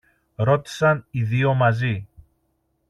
ρώτησαν 0.35 1.05
οι 1.11 1.23
δυο 1.23 1.53
μαζί. 1.53 2.07